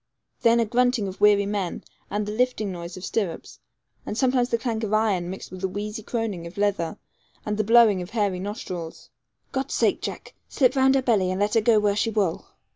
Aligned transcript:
Then 0.41 0.59
a 0.59 0.65
grunting 0.65 1.07
of 1.07 1.21
weary 1.21 1.45
men, 1.45 1.83
and 2.09 2.25
the 2.25 2.31
lifting 2.31 2.71
noise 2.71 2.97
of 2.97 3.05
stirrups, 3.05 3.59
and 4.03 4.17
sometimes 4.17 4.49
the 4.49 4.57
clank 4.57 4.83
of 4.83 4.95
iron 4.95 5.29
mixed 5.29 5.51
with 5.51 5.61
the 5.61 5.67
wheezy 5.67 6.01
croning 6.01 6.47
of 6.47 6.57
leather 6.57 6.97
and 7.45 7.55
the 7.55 7.63
blowing 7.63 8.01
of 8.01 8.09
hairy 8.09 8.39
nostrils. 8.39 9.11
'God's 9.51 9.75
sake, 9.75 10.01
Jack, 10.01 10.33
slip 10.49 10.75
round 10.75 10.95
her 10.95 11.03
belly, 11.03 11.29
and 11.29 11.39
let 11.39 11.53
her 11.53 11.61
go 11.61 11.77
where 11.79 11.95
she 11.95 12.09
wull.' 12.09 12.47